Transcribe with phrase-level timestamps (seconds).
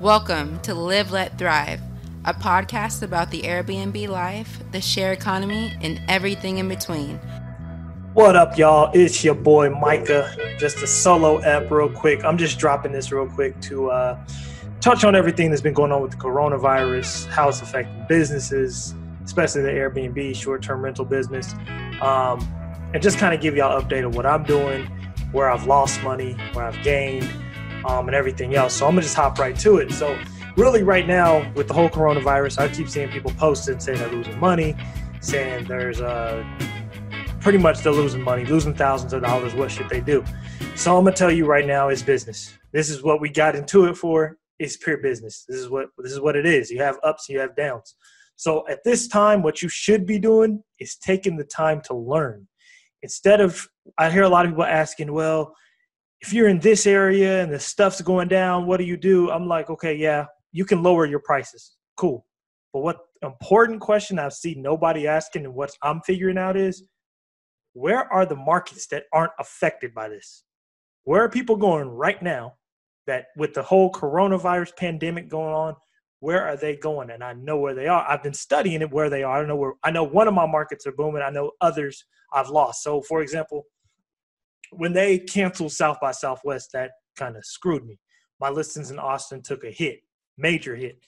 [0.00, 1.80] Welcome to Live Let Thrive,
[2.24, 7.18] a podcast about the Airbnb life, the share economy, and everything in between.
[8.12, 8.90] What up, y'all?
[8.92, 10.34] It's your boy Micah.
[10.58, 12.24] Just a solo app, real quick.
[12.24, 14.26] I'm just dropping this real quick to uh,
[14.80, 19.62] touch on everything that's been going on with the coronavirus, how it's affecting businesses, especially
[19.62, 21.54] the Airbnb short term rental business,
[22.02, 22.40] um,
[22.92, 24.86] and just kind of give y'all an update of what I'm doing,
[25.30, 27.30] where I've lost money, where I've gained
[27.86, 28.74] um, and everything else.
[28.74, 29.92] So I'm gonna just hop right to it.
[29.92, 30.18] So
[30.56, 34.38] really, right now with the whole coronavirus, I keep seeing people posting saying they're losing
[34.38, 34.76] money,
[35.20, 36.44] saying there's uh,
[37.40, 39.54] pretty much they're losing money, losing thousands of dollars.
[39.54, 40.24] What should they do?
[40.76, 42.56] So I'm gonna tell you right now, it's business.
[42.72, 44.38] This is what we got into it for.
[44.58, 45.44] It's pure business.
[45.48, 46.70] This is what this is what it is.
[46.70, 47.94] You have ups, you have downs.
[48.36, 52.48] So at this time, what you should be doing is taking the time to learn.
[53.02, 55.54] Instead of, I hear a lot of people asking, well,
[56.24, 59.30] if you're in this area and the stuff's going down, what do you do?
[59.30, 61.76] I'm like, okay, yeah, you can lower your prices.
[61.98, 62.24] Cool.
[62.72, 66.82] But what important question I see nobody asking and what I'm figuring out is
[67.74, 70.44] where are the markets that aren't affected by this?
[71.02, 72.54] Where are people going right now
[73.06, 75.76] that with the whole coronavirus pandemic going on,
[76.20, 77.10] where are they going?
[77.10, 78.02] And I know where they are.
[78.08, 79.42] I've been studying it where they are.
[79.42, 81.20] I know where I know one of my markets are booming.
[81.20, 82.82] I know others I've lost.
[82.82, 83.66] So for example,
[84.72, 87.98] when they canceled South by Southwest, that kind of screwed me.
[88.40, 90.00] My listings in Austin took a hit,
[90.36, 90.98] major hit.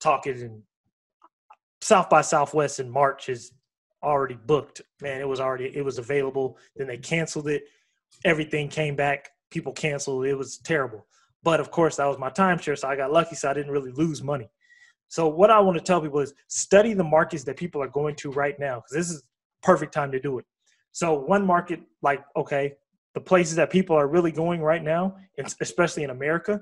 [0.00, 0.62] Talking in
[1.80, 3.52] South by Southwest in March is
[4.02, 4.82] already booked.
[5.00, 6.58] Man, it was already it was available.
[6.76, 7.64] Then they canceled it.
[8.24, 9.30] Everything came back.
[9.50, 10.26] People canceled.
[10.26, 11.06] It was terrible.
[11.42, 13.36] But of course, that was my timeshare, so I got lucky.
[13.36, 14.50] So I didn't really lose money.
[15.08, 18.16] So what I want to tell people is study the markets that people are going
[18.16, 19.22] to right now because this is
[19.62, 20.44] perfect time to do it.
[20.92, 22.74] So one market, like okay,
[23.14, 25.16] the places that people are really going right now,
[25.60, 26.60] especially in America,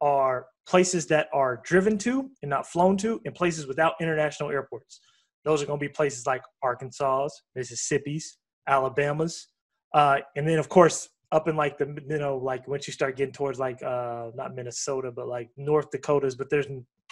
[0.00, 5.00] are places that are driven to and not flown to, and places without international airports.
[5.44, 8.38] Those are going to be places like Arkansas, Mississippi's,
[8.68, 9.48] Alabama's,
[9.94, 13.16] uh, and then of course up in like the you know like once you start
[13.16, 16.66] getting towards like uh, not Minnesota but like North Dakotas, but there's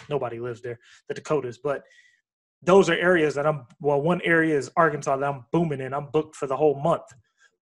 [0.09, 1.83] nobody lives there, the Dakotas, but
[2.61, 4.01] those are areas that I'm well.
[4.01, 5.93] One area is Arkansas that I'm booming in.
[5.93, 7.03] I'm booked for the whole month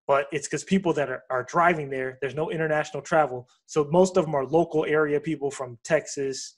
[0.08, 3.48] but it's because people that are, are driving there, there's no international travel.
[3.66, 6.56] So most of them are local area people from Texas,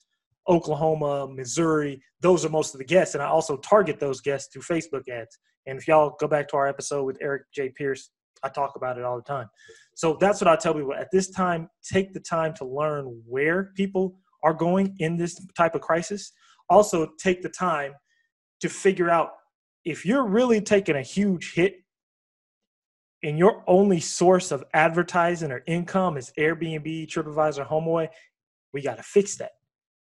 [0.48, 2.02] Oklahoma, Missouri.
[2.22, 3.16] Those are most of the guests.
[3.16, 5.38] And I also target those guests through Facebook ads.
[5.66, 7.70] And if y'all go back to our episode with Eric J.
[7.70, 8.12] Pierce,
[8.44, 9.48] I talk about it all the time.
[9.96, 13.72] So that's what I tell people at this time, take the time to learn where
[13.76, 16.32] people are going in this type of crisis.
[16.70, 17.94] Also, take the time
[18.62, 19.32] to figure out
[19.86, 21.78] if you're really taking a huge hit
[23.24, 28.10] and your only source of advertising or income is Airbnb, TripAdvisor, HomeAway,
[28.74, 29.52] we got to fix that.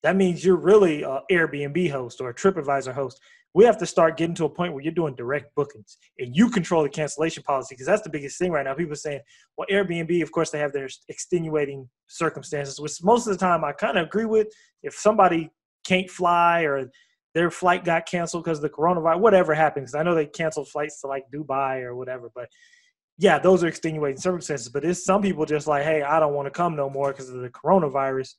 [0.03, 3.21] That means you're really a Airbnb host or a TripAdvisor host.
[3.55, 6.51] We have to start getting to a point where you're doing direct bookings and you
[6.51, 8.75] control the cancellation policy because that's the biggest thing right now.
[8.75, 9.21] People saying,
[9.57, 13.73] well, Airbnb, of course, they have their extenuating circumstances, which most of the time I
[13.73, 14.49] kind of agree with.
[14.83, 15.51] If somebody
[15.85, 16.91] can't fly or
[17.35, 19.95] their flight got canceled because of the coronavirus, whatever happens.
[19.95, 22.49] I know they canceled flights to like Dubai or whatever, but
[23.19, 24.69] yeah, those are extenuating circumstances.
[24.69, 27.29] But it's some people just like, hey, I don't want to come no more because
[27.29, 28.35] of the coronavirus.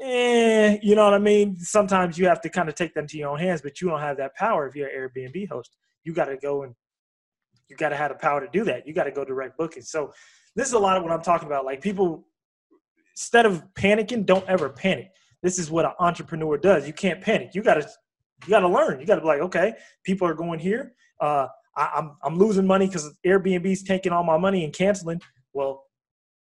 [0.00, 1.56] Eh, you know what I mean?
[1.56, 4.00] Sometimes you have to kind of take them to your own hands, but you don't
[4.00, 5.76] have that power if you're an Airbnb host.
[6.04, 6.74] You got to go and
[7.68, 8.86] you got to have the power to do that.
[8.86, 9.82] You got to go direct booking.
[9.82, 10.12] So
[10.54, 11.64] this is a lot of what I'm talking about.
[11.64, 12.26] Like people,
[13.12, 15.10] instead of panicking, don't ever panic.
[15.42, 16.86] This is what an entrepreneur does.
[16.86, 17.54] You can't panic.
[17.54, 17.88] You got to
[18.44, 19.00] you got to learn.
[19.00, 19.74] You got to be like, okay,
[20.04, 20.94] people are going here.
[21.20, 21.46] Uh,
[21.76, 25.20] I, am I'm, I'm losing money because Airbnb's taking all my money and canceling.
[25.52, 25.84] Well,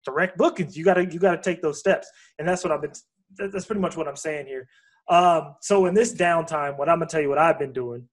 [0.05, 2.09] direct bookings, you gotta you gotta take those steps,
[2.39, 2.93] and that's what I've been.
[3.37, 4.67] That's pretty much what I'm saying here.
[5.09, 8.09] Um, so in this downtime, what I'm gonna tell you what I've been doing,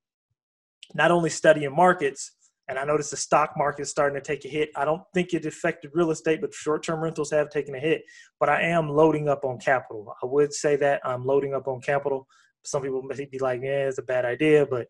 [0.94, 2.34] not only studying markets,
[2.68, 4.70] and I noticed the stock market is starting to take a hit.
[4.76, 8.04] I don't think it affected real estate, but short-term rentals have taken a hit.
[8.40, 10.14] But I am loading up on capital.
[10.22, 12.28] I would say that I'm loading up on capital.
[12.64, 14.88] Some people may be like, "Yeah, it's a bad idea," but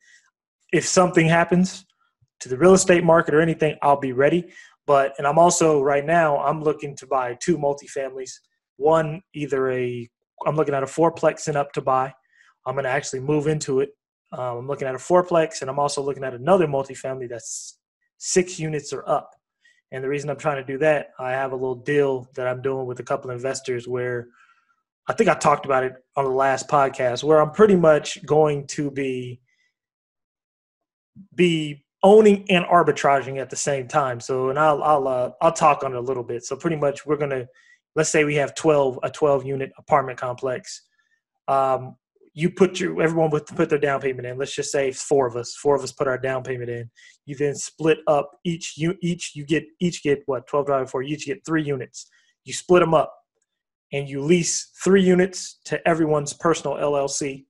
[0.74, 1.86] if something happens,
[2.40, 4.52] to the real estate market or anything, I'll be ready.
[4.86, 8.32] But and I'm also right now I'm looking to buy two multifamilies.
[8.78, 10.10] One either a
[10.46, 12.14] I'm looking at a fourplex and up to buy.
[12.66, 13.90] I'm going to actually move into it.
[14.32, 17.80] Um, I'm looking at a fourplex and I'm also looking at another multifamily that's
[18.18, 19.32] six units or up.
[19.92, 22.62] And the reason I'm trying to do that, I have a little deal that I'm
[22.62, 24.28] doing with a couple investors where
[25.08, 28.68] I think I talked about it on the last podcast, where I'm pretty much going
[28.68, 29.40] to be
[31.34, 34.20] be owning and arbitraging at the same time.
[34.20, 36.46] So, and I'll I'll uh, I'll talk on it a little bit.
[36.46, 37.48] So, pretty much, we're gonna
[37.96, 40.84] let's say we have 12 a 12 unit apartment complex.
[41.48, 41.96] Um,
[42.34, 44.38] you put your everyone would put their down payment in.
[44.38, 45.56] Let's just say four of us.
[45.56, 46.90] Four of us put our down payment in.
[47.26, 51.02] You then split up each you each you get each get what 12 divided 4
[51.02, 52.08] you each get three units.
[52.46, 53.12] You split them up
[53.92, 57.46] and you lease three units to everyone's personal llc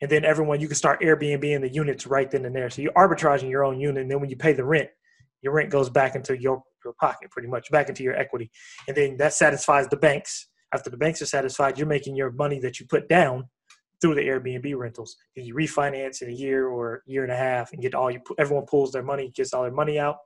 [0.00, 2.70] and then everyone you can start airbnb in the units right then and there.
[2.70, 4.88] So you're arbitraging your own unit and then when you pay the rent
[5.42, 8.50] your rent goes back into your, your pocket pretty much back into your equity.
[8.88, 10.48] And then that satisfies the banks.
[10.72, 13.48] After the banks are satisfied you're making your money that you put down
[14.00, 15.16] through the airbnb rentals.
[15.36, 18.20] And you refinance in a year or year and a half and get all you
[18.38, 20.16] everyone pulls their money gets all their money out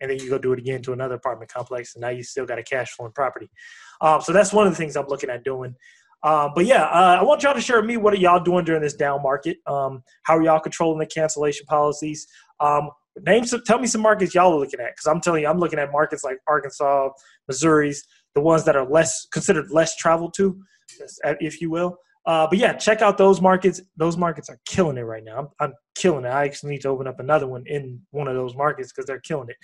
[0.00, 2.44] and then you go do it again to another apartment complex and now you still
[2.44, 3.48] got a cash flowing property.
[4.00, 5.74] Um, so that's one of the things i'm looking at doing
[6.24, 8.64] um, but yeah, uh, I want y'all to share with me what are y'all doing
[8.64, 9.58] during this down market.
[9.66, 12.26] Um, how are y'all controlling the cancellation policies?
[12.60, 12.90] Um,
[13.26, 15.58] name some, tell me some markets y'all are looking at because I'm telling you, I'm
[15.58, 17.10] looking at markets like Arkansas,
[17.46, 18.04] Missouri's,
[18.34, 20.58] the ones that are less considered less traveled to,
[21.40, 21.98] if you will.
[22.26, 23.82] Uh, but yeah, check out those markets.
[23.98, 25.38] Those markets are killing it right now.
[25.38, 26.28] I'm, I'm killing it.
[26.28, 29.20] I actually need to open up another one in one of those markets because they're
[29.20, 29.56] killing it.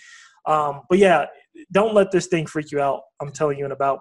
[0.51, 1.25] Um, but yeah,
[1.73, 3.01] don't let this thing freak you out.
[3.21, 4.01] I'm telling you in about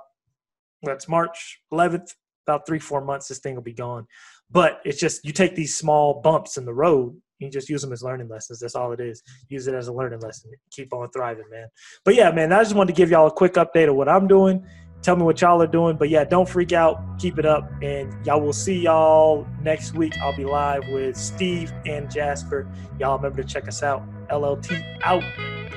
[0.83, 2.13] that's March 11th,
[2.49, 4.07] about three four months, this thing will be gone.
[4.51, 7.93] But it's just you take these small bumps in the road you just use them
[7.93, 8.59] as learning lessons.
[8.59, 9.23] That's all it is.
[9.47, 10.51] Use it as a learning lesson.
[10.71, 11.67] Keep on thriving, man.
[12.03, 14.27] But yeah, man, I just wanted to give y'all a quick update of what I'm
[14.27, 14.65] doing.
[15.01, 15.95] Tell me what y'all are doing.
[15.95, 17.17] But yeah, don't freak out.
[17.17, 17.71] Keep it up.
[17.81, 20.13] And y'all will see y'all next week.
[20.21, 22.69] I'll be live with Steve and Jasper.
[22.99, 24.03] Y'all remember to check us out.
[24.27, 25.23] LLT out.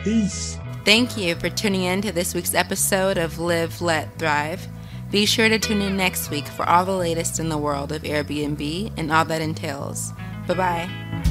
[0.03, 0.59] Peace.
[0.85, 4.67] Thank you for tuning in to this week's episode of Live, Let, Thrive.
[5.13, 8.03] Be sure to tune in next week for all the latest in the world of
[8.03, 10.11] Airbnb and all that entails.
[10.49, 11.22] Bye bye.